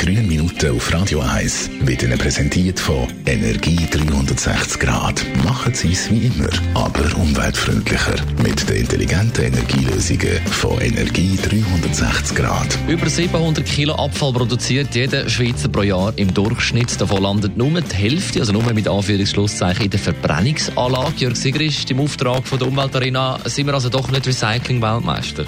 [0.00, 5.22] Grünen Minuten auf Radio 1 wird Ihnen präsentiert von Energie 360 Grad.
[5.44, 8.14] Machen Sie es wie immer, aber umweltfreundlicher.
[8.42, 12.78] Mit den intelligenten Energielösungen von Energie 360 Grad.
[12.88, 16.98] Über 700 Kilo Abfall produziert jeder Schweizer pro Jahr im Durchschnitt.
[16.98, 21.12] Davon landet nur die Hälfte, also nur mit Anführungsschlusszeichen, in der Verbrennungsanlage.
[21.18, 25.44] Jörg Sigrist, im Auftrag von der Umweltarena sind wir also doch nicht Recycling-Weltmeister.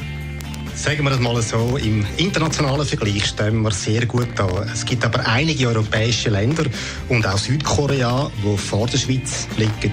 [0.82, 4.48] Sagen wir das mal so, im internationalen Vergleich stehen wir sehr gut da.
[4.72, 6.64] Es gibt aber einige europäische Länder
[7.08, 9.92] und auch Südkorea, die vor der Schweiz liegen.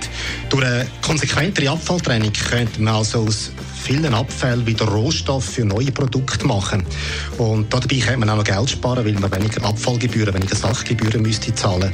[0.50, 3.52] Durch eine konsequentere Abfalltrennung könnte man also aus
[3.84, 6.84] vielen Abfällen wieder Rohstoff für neue Produkte machen.
[7.38, 11.54] Und dabei könnte man auch noch Geld sparen, weil man weniger Abfallgebühren, weniger Sachgebühren müsste
[11.54, 11.94] zahlen.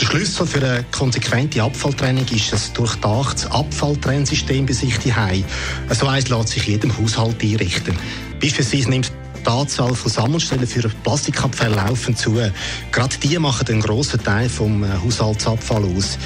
[0.00, 5.44] Der Schlüssel für eine konsequente Abfalltrennung ist ein durchdachtes Abfalltrennsystem bei sich daheim.
[5.90, 7.98] So eins lässt sich jedem Haushalt einrichten.
[8.40, 9.12] Beispielsweise nimmt
[9.44, 12.38] die Anzahl von Sammelstellen für Plastikabfälle laufen zu.
[12.92, 16.18] Gerade die machen einen grossen Teil vom äh, Haushaltsabfall aus.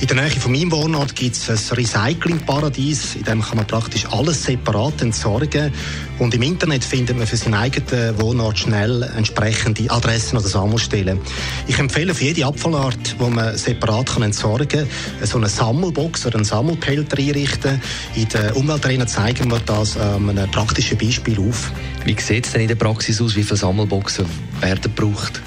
[0.00, 4.06] In der Nähe von meinem Wohnort gibt es ein Recyclingparadies, in dem kann man praktisch
[4.06, 5.72] alles separat entsorgen.
[6.18, 11.20] Und im Internet findet man für seinen eigenen Wohnort schnell entsprechende Adressen oder Sammelstellen.
[11.66, 16.36] Ich empfehle für jede Abfallart, wo man separat kann entsorgen kann, so eine Sammelbox oder
[16.36, 17.80] einen Sammelpelter einrichten.
[18.14, 21.72] In der Umweltarena zeigen wir das an einem praktischen Beispiel auf.
[22.04, 23.36] Wie sieht es denn in der Praxis aus?
[23.36, 24.26] Wie viele Sammelboxen
[24.60, 25.40] werden gebraucht?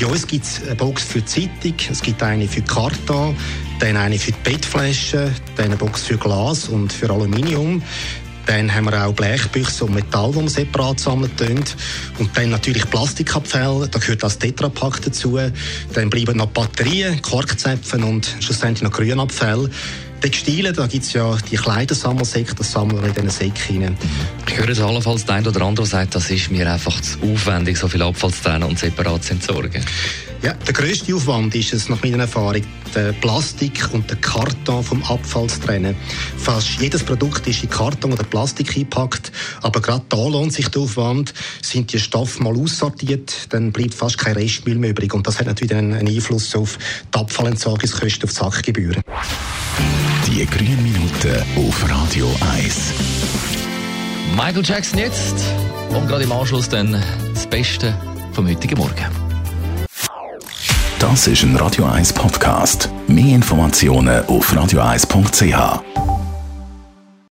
[0.00, 3.36] Bei uns gibt es eine Box für die Zeitung, es gibt eine für Karton,
[3.80, 7.82] dann eine für die Bettflaschen, dann eine Box für Glas und für Aluminium.
[8.46, 11.30] Dann haben wir auch Blechbüchse und Metall, die wir separat sammeln
[12.18, 15.38] Und dann natürlich Plastikabfälle, da gehört das Tetrapack dazu.
[15.94, 19.70] Dann bleiben noch Batterien, Korkzäpfen und schlussendlich noch Grünabfälle.
[20.24, 23.98] Textilien, da gibt es ja die Kleidersammelsäcke, das sammeln wir in diesen Säcken rein.
[24.48, 27.76] Ich höre es allenfalls der eine oder andere sagt, das ist mir einfach zu aufwendig,
[27.76, 29.84] so viel Abfall zu trennen und separat zu entsorgen.
[30.40, 32.62] Ja, der grösste Aufwand ist es nach meiner Erfahrung,
[32.94, 35.94] den Plastik und den Karton vom Abfall zu trennen.
[36.38, 40.82] Fast jedes Produkt ist in Karton oder Plastik eingepackt, aber gerade da lohnt sich der
[40.82, 41.34] Aufwand.
[41.60, 45.48] Sind die Stoffe mal aussortiert, dann bleibt fast kein Restmüll mehr übrig und das hat
[45.48, 46.78] natürlich einen Einfluss auf
[47.12, 49.02] die Abfallentsorgungskosten, auf die Sachgebühren.
[50.26, 52.92] Die grünen Minuten auf Radio 1.
[54.36, 55.36] Michael Jackson jetzt
[55.90, 57.00] und gerade im Anschluss dann
[57.32, 57.94] das Beste
[58.32, 59.06] vom heutigen Morgen.
[60.98, 62.88] Das ist ein Radio 1 Podcast.
[63.06, 66.13] Mehr Informationen auf radio1.ch.